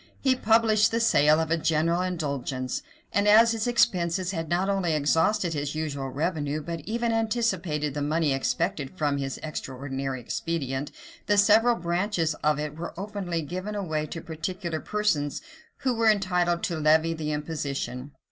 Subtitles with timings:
[0.19, 2.81] He published the sale of a general indulgence;[]
[3.13, 8.01] and as his expenses had not only exhausted his usual revenue, but even anticipated the
[8.01, 10.91] money expected from this extraordinary expedient,
[11.27, 15.39] the several branches of it were openly given away to particular persons,
[15.83, 18.11] who were entitled to levy the imposition.